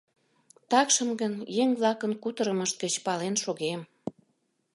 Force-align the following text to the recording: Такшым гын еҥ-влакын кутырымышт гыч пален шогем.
Такшым 0.71 1.09
гын 1.21 1.33
еҥ-влакын 1.61 2.11
кутырымышт 2.23 2.75
гыч 2.83 2.93
пален 3.05 3.35
шогем. 3.43 3.81